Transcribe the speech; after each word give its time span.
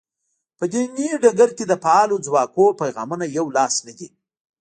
په 0.57 0.65
دیني 0.73 1.07
ډګر 1.21 1.49
کې 1.57 1.65
د 1.67 1.73
فعالو 1.83 2.15
ځواکونو 2.25 2.77
پیغامونه 2.81 3.25
یو 3.37 3.45
لاس 3.57 3.75
نه 3.87 3.93
دي. 3.97 4.07